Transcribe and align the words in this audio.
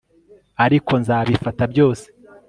ariko 0.65 0.91
nzabifata 1.01 1.63
byose 1.71 2.07